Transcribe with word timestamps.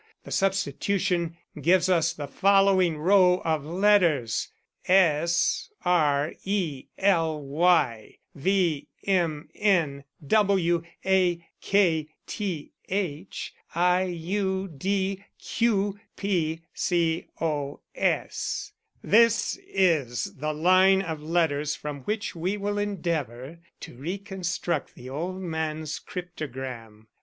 The 0.23 0.31
substitution 0.31 1.37
gives 1.61 1.87
us 1.87 2.11
the 2.11 2.27
following 2.27 2.97
row 2.97 3.39
of 3.45 3.63
letters: 3.65 4.47
S 4.87 5.69
R 5.85 6.33
E 6.43 6.87
L 6.97 7.39
Y 7.39 8.17
V 8.33 8.87
M 9.05 9.47
N 9.53 10.03
W 10.25 10.81
A 11.05 11.47
K 11.61 12.09
T 12.25 12.71
H 12.89 13.53
I 13.75 14.03
U 14.05 14.71
D 14.75 15.23
Q 15.37 15.99
P 16.17 16.61
C 16.73 17.27
O 17.39 17.81
S 17.93 18.71
"This 19.03 19.57
is 19.67 20.33
the 20.33 20.51
line 20.53 21.03
of 21.03 21.21
letters 21.21 21.75
from 21.75 21.99
which 22.05 22.35
we 22.35 22.57
will 22.57 22.79
endeavour 22.79 23.59
to 23.81 23.93
reconstruct 23.93 24.95
the 24.95 25.11
old 25.11 25.35
man's 25.39 25.99
cryptogram. 25.99 27.05